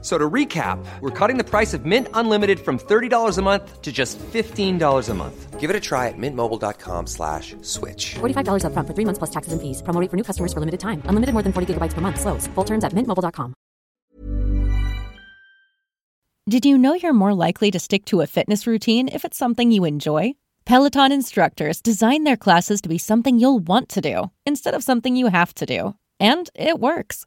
[0.00, 3.90] So to recap, we're cutting the price of Mint Unlimited from $30 a month to
[3.90, 5.58] just $15 a month.
[5.58, 8.14] Give it a try at mintmobile.com slash switch.
[8.20, 9.82] $45 upfront for three months plus taxes and fees.
[9.82, 11.02] Promo rate for new customers for limited time.
[11.06, 12.20] Unlimited more than 40 gigabytes per month.
[12.20, 12.46] Slows.
[12.54, 13.54] Full terms at mintmobile.com.
[16.48, 19.72] Did you know you're more likely to stick to a fitness routine if it's something
[19.72, 20.34] you enjoy?
[20.64, 25.16] Peloton instructors design their classes to be something you'll want to do instead of something
[25.16, 25.94] you have to do.
[26.20, 27.26] And it works.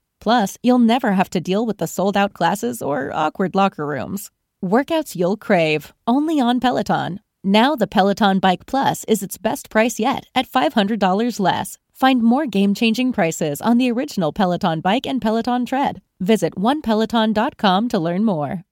[0.21, 4.31] Plus, you'll never have to deal with the sold out classes or awkward locker rooms.
[4.63, 7.19] Workouts you'll crave, only on Peloton.
[7.43, 11.79] Now, the Peloton Bike Plus is its best price yet at $500 less.
[11.91, 16.01] Find more game changing prices on the original Peloton bike and Peloton tread.
[16.19, 18.63] Visit onepeloton.com to learn more.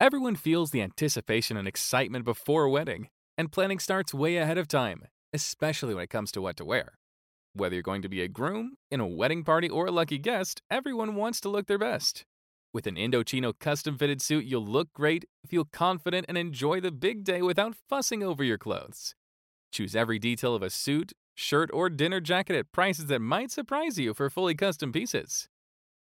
[0.00, 4.66] Everyone feels the anticipation and excitement before a wedding, and planning starts way ahead of
[4.66, 6.94] time, especially when it comes to what to wear.
[7.52, 10.62] Whether you're going to be a groom, in a wedding party, or a lucky guest,
[10.70, 12.24] everyone wants to look their best.
[12.72, 17.24] With an Indochino custom fitted suit, you'll look great, feel confident, and enjoy the big
[17.24, 19.16] day without fussing over your clothes.
[19.72, 23.98] Choose every detail of a suit, shirt, or dinner jacket at prices that might surprise
[23.98, 25.48] you for fully custom pieces.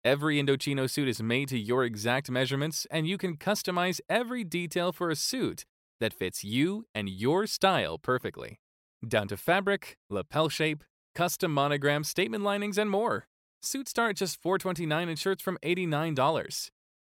[0.05, 4.93] Every Indochino suit is made to your exact measurements, and you can customize every detail
[4.93, 5.65] for a suit
[5.99, 8.61] that fits you and your style perfectly.
[9.07, 10.85] Down to fabric, lapel shape,
[11.15, 13.27] custom monogram, statement linings, and more.
[13.63, 16.71] Suits start at just 429 and shirts from $89.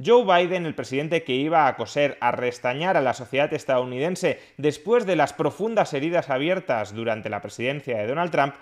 [0.03, 5.05] Joe Biden, el presidente que iba a coser, a restañar a la sociedad estadounidense después
[5.05, 8.55] de las profundas heridas abiertas durante la presidencia de Donald Trump,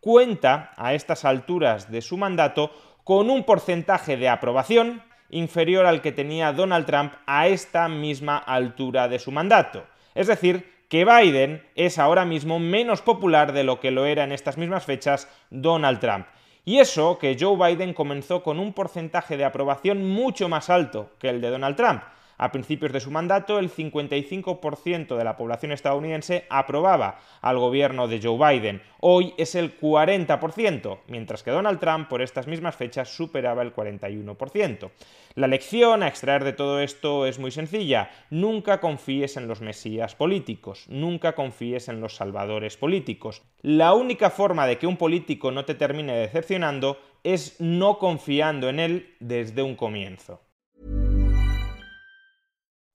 [0.00, 2.72] cuenta a estas alturas de su mandato
[3.04, 9.06] con un porcentaje de aprobación inferior al que tenía Donald Trump a esta misma altura
[9.06, 9.84] de su mandato.
[10.16, 14.32] Es decir, que Biden es ahora mismo menos popular de lo que lo era en
[14.32, 16.26] estas mismas fechas Donald Trump.
[16.64, 21.28] Y eso que Joe Biden comenzó con un porcentaje de aprobación mucho más alto que
[21.28, 22.02] el de Donald Trump.
[22.42, 28.18] A principios de su mandato, el 55% de la población estadounidense aprobaba al gobierno de
[28.18, 28.80] Joe Biden.
[29.00, 34.90] Hoy es el 40%, mientras que Donald Trump por estas mismas fechas superaba el 41%.
[35.34, 38.10] La lección a extraer de todo esto es muy sencilla.
[38.30, 43.42] Nunca confíes en los mesías políticos, nunca confíes en los salvadores políticos.
[43.60, 48.80] La única forma de que un político no te termine decepcionando es no confiando en
[48.80, 50.40] él desde un comienzo.